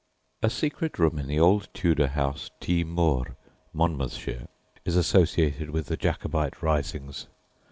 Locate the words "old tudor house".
1.39-2.49